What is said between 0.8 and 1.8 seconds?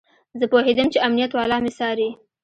چې امنيت والا مې